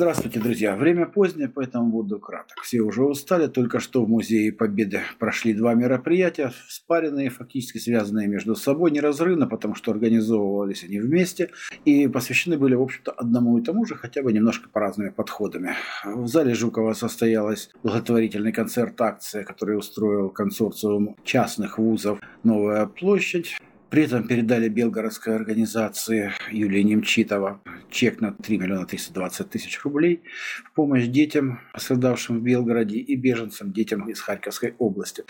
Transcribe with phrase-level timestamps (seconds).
[0.00, 0.76] Здравствуйте, друзья.
[0.76, 2.62] Время позднее, поэтому буду краток.
[2.62, 3.48] Все уже устали.
[3.48, 9.74] Только что в Музее Победы прошли два мероприятия, спаренные, фактически связанные между собой неразрывно, потому
[9.74, 11.50] что организовывались они вместе
[11.84, 15.74] и посвящены были, в общем-то, одному и тому же, хотя бы немножко по разными подходами.
[16.02, 23.58] В зале Жукова состоялась благотворительный концерт-акция, который устроил консорциум частных вузов «Новая площадь».
[23.90, 30.22] При этом передали Белгородской организации Юлии Немчитова чек на 3 миллиона 320 тысяч рублей
[30.64, 35.24] в помощь детям, пострадавшим в Белгороде, и беженцам, детям из Харьковской области.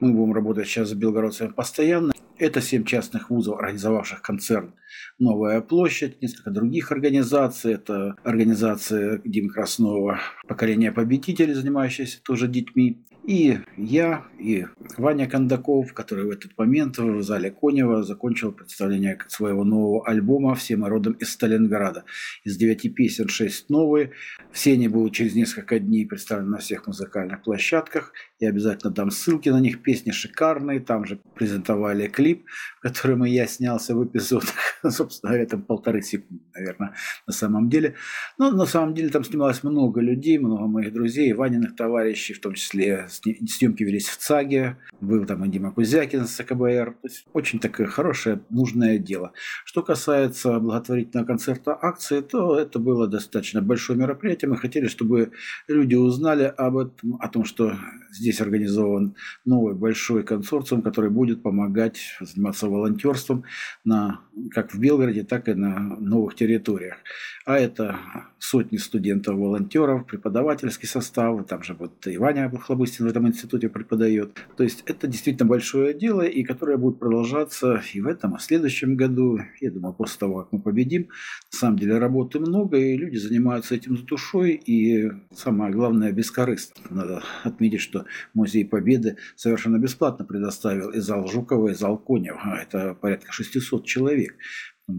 [0.00, 2.12] Мы будем работать сейчас с белгородцами постоянно.
[2.38, 4.74] Это семь частных вузов, организовавших концерн
[5.18, 7.72] «Новая площадь», несколько других организаций.
[7.74, 13.02] Это организация Димы Краснова «Поколение победителей», занимающаяся тоже детьми.
[13.26, 19.64] И я, и Ваня Кондаков, который в этот момент в зале Конева закончил представление своего
[19.64, 22.04] нового альбома «Все мы родом из Сталинграда».
[22.44, 24.12] Из девяти песен шесть новые.
[24.52, 28.12] Все они будут через несколько дней представлены на всех музыкальных площадках.
[28.38, 29.82] Я обязательно дам ссылки на них.
[29.82, 30.80] Песни шикарные.
[30.80, 32.44] Там же презентовали клип,
[32.78, 34.54] в котором я снялся в эпизодах.
[34.88, 36.94] Собственно говоря, там полторы секунды, наверное,
[37.26, 37.94] на самом деле.
[38.38, 42.54] Но на самом деле там снималось много людей, много моих друзей, Ваниных товарищей, в том
[42.54, 46.92] числе съемки велись в ЦАГе, был там и Дима Кузякин с КБР.
[47.02, 49.32] То есть очень такое хорошее, нужное дело.
[49.64, 54.50] Что касается благотворительного концерта акции, то это было достаточно большое мероприятие.
[54.50, 55.32] Мы хотели, чтобы
[55.68, 57.76] люди узнали об этом, о том, что
[58.16, 59.14] здесь организован
[59.44, 63.44] новый большой консорциум, который будет помогать заниматься волонтерством
[63.84, 66.96] на, как в Белгороде, так и на новых территориях.
[67.44, 68.00] А это
[68.38, 74.36] сотни студентов-волонтеров, преподавательский состав, там же вот и Ваня Хлобыстин в этом институте преподает.
[74.56, 78.42] То есть это действительно большое дело, и которое будет продолжаться и в этом, и в
[78.42, 79.38] следующем году.
[79.60, 81.08] Я думаю, после того, как мы победим.
[81.52, 86.82] На самом деле работы много, и люди занимаются этим с душой, и самое главное, бескорыстно.
[86.90, 92.60] Надо отметить, что Музей Победы совершенно бесплатно предоставил и зал Жукова, и зал Конева.
[92.60, 94.34] Это порядка 600 человек.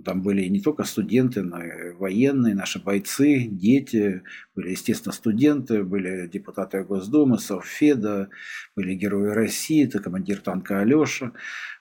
[0.04, 4.22] Там были не только студенты, но и военные, наши бойцы, дети,
[4.54, 8.30] были, естественно, студенты, были депутаты Госдумы, Совфеда,
[8.76, 11.32] были герои России, это командир танка Алеша,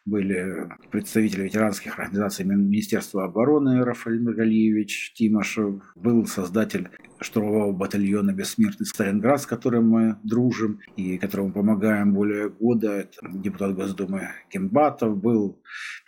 [0.07, 6.89] были представители ветеранских организаций Министерства обороны Рафаэль Миргалиевич Тимошев, был создатель
[7.21, 12.93] штурмового батальона «Бессмертный Сталинград», с которым мы дружим и которому помогаем более года.
[12.93, 15.61] Это депутат Госдумы Кембатов был,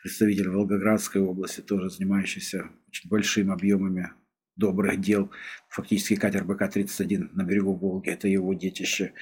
[0.03, 4.13] представитель Волгоградской области, тоже занимающийся очень большими объемами
[4.59, 5.31] добрых дел.
[5.69, 9.15] Фактически катер БК-31 на берегу Волги– это его детище.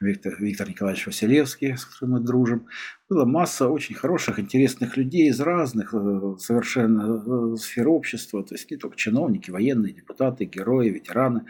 [0.00, 2.66] Виктор, Виктор Николаевич Василевский, с которым мы дружим.
[3.08, 8.44] Была масса очень хороших, интересных людей из разных э, совершенно э, сфер общества.
[8.44, 11.46] То есть не только чиновники, военные, депутаты, герои, ветераны.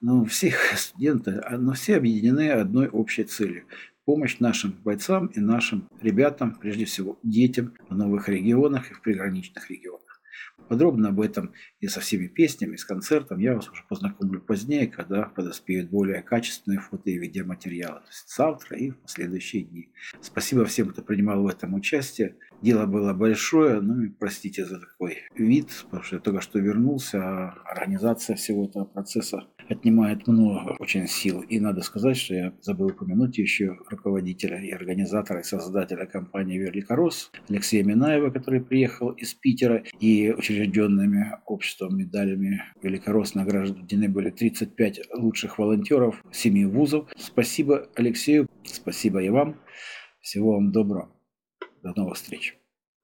[0.00, 3.64] Но все студенты, а, но все объединены одной общей целью
[4.08, 9.68] помощь нашим бойцам и нашим ребятам, прежде всего детям в новых регионах и в приграничных
[9.70, 9.97] регионах.
[10.68, 15.24] Подробно об этом и со всеми песнями, с концертом я вас уже познакомлю позднее, когда
[15.24, 18.00] подоспеют более качественные фото и видеоматериалы.
[18.00, 19.88] То есть завтра и в последующие дни.
[20.20, 22.36] Спасибо всем, кто принимал в этом участие.
[22.60, 27.18] Дело было большое, ну и простите за такой вид, потому что я только что вернулся,
[27.22, 31.42] а организация всего этого процесса отнимает много очень сил.
[31.42, 37.30] И надо сказать, что я забыл упомянуть еще руководителя и организатора и создателя компании «Верликорос»
[37.48, 45.58] Алексея Минаева, который приехал из Питера, и учрежденными обществом медалями «Великорос» награждены были 35 лучших
[45.58, 47.08] волонтеров семи вузов.
[47.16, 49.56] Спасибо Алексею, спасибо и вам.
[50.20, 51.10] Всего вам доброго.
[51.82, 52.58] До новых встреч.